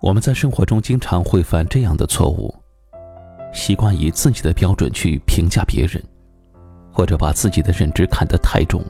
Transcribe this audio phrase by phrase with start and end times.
[0.00, 2.54] 我们在生活中经常会犯这样的错误：
[3.52, 6.02] 习惯以自己的标准去评价别人，
[6.90, 8.82] 或者把自己的认知看得太重，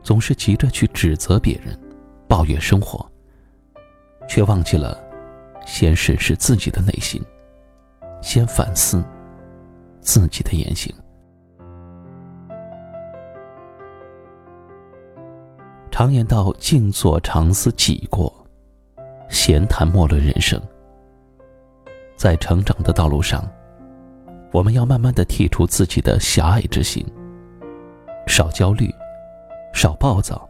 [0.00, 1.76] 总是急着去指责别人、
[2.28, 3.04] 抱怨生活，
[4.28, 4.96] 却忘记了
[5.66, 7.20] 先审视自己的内心，
[8.20, 9.04] 先反思
[10.00, 10.94] 自己的言行。
[15.90, 18.32] 常言道：“静坐常思己过。”
[19.32, 20.60] 闲谈莫论人生，
[22.16, 23.42] 在成长的道路上，
[24.52, 27.02] 我们要慢慢的剔除自己的狭隘之心，
[28.26, 28.94] 少焦虑，
[29.72, 30.46] 少暴躁，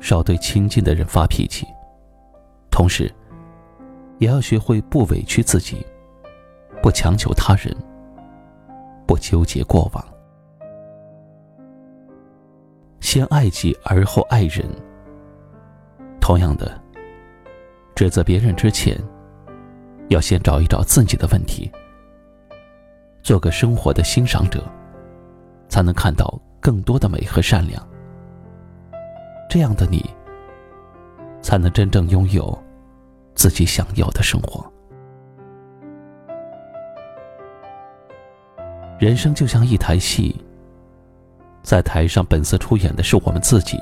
[0.00, 1.66] 少对亲近的人发脾气，
[2.70, 3.14] 同时，
[4.16, 5.86] 也要学会不委屈自己，
[6.82, 7.76] 不强求他人，
[9.06, 10.02] 不纠结过往，
[12.98, 14.66] 先爱己而后爱人。
[16.18, 16.87] 同样的。
[17.98, 18.96] 指责别人之前，
[20.06, 21.68] 要先找一找自己的问题，
[23.24, 24.62] 做个生活的欣赏者，
[25.68, 27.84] 才能看到更多的美和善良。
[29.50, 30.08] 这样的你，
[31.42, 32.56] 才能真正拥有
[33.34, 34.64] 自己想要的生活。
[39.00, 40.40] 人生就像一台戏，
[41.64, 43.76] 在台上本色出演的是我们自己，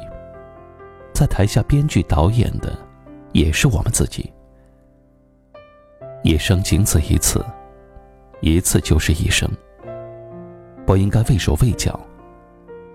[1.12, 2.85] 在台下编剧导演的。
[3.36, 4.32] 也是我们自己。
[6.22, 7.44] 一生仅此一次，
[8.40, 9.46] 一次就是一生。
[10.86, 12.00] 不应该畏手畏脚，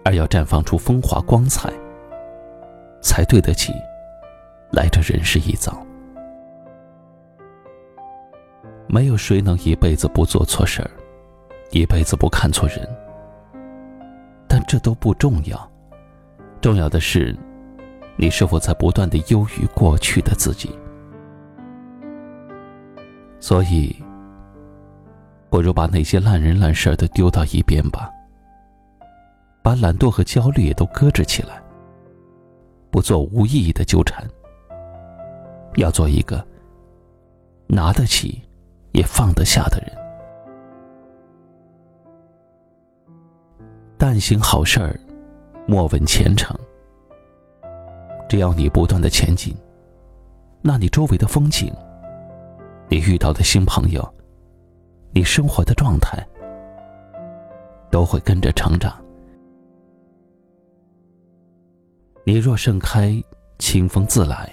[0.03, 1.71] 而要绽放出风华光彩，
[3.03, 3.71] 才对得起
[4.71, 5.85] 来这人世一遭。
[8.87, 10.89] 没有谁能一辈子不做错事儿，
[11.69, 12.79] 一辈子不看错人。
[14.47, 15.71] 但这都不重要，
[16.61, 17.37] 重要的是。
[18.15, 20.69] 你是否在不断的优于过去的自己？
[23.39, 23.95] 所以，
[25.49, 28.09] 不如把那些烂人烂事儿都丢到一边吧，
[29.63, 31.61] 把懒惰和焦虑也都搁置起来，
[32.91, 34.23] 不做无意义的纠缠，
[35.75, 36.45] 要做一个
[37.65, 38.41] 拿得起
[38.91, 39.91] 也放得下的人。
[43.97, 44.99] 但行好事，
[45.65, 46.55] 莫问前程。
[48.31, 49.53] 只要你不断的前进，
[50.61, 51.69] 那你周围的风景，
[52.87, 54.01] 你遇到的新朋友，
[55.13, 56.25] 你生活的状态，
[57.91, 58.95] 都会跟着成长。
[62.23, 63.21] 你若盛开，
[63.59, 64.49] 清风自来；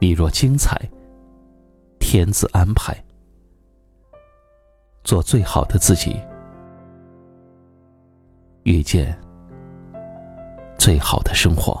[0.00, 0.76] 你若精彩，
[2.00, 2.92] 天自安排。
[5.04, 6.20] 做最好的自己，
[8.64, 9.16] 遇见
[10.76, 11.80] 最好的生活。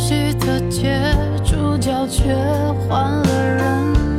[0.00, 0.98] 熟悉的街，
[1.44, 2.34] 主角却
[2.88, 4.09] 换了人。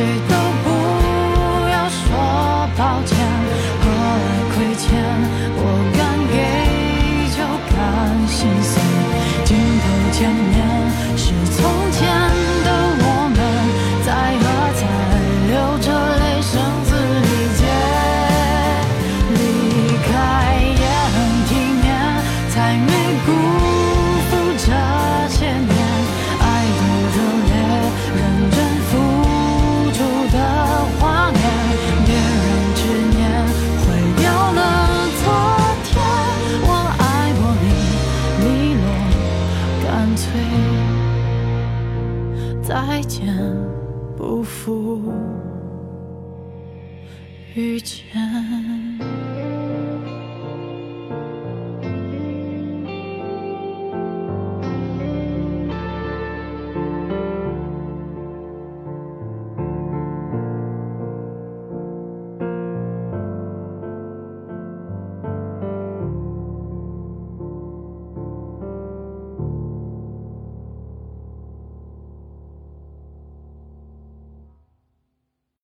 [0.00, 0.49] 谁都
[47.54, 48.79] 遇见。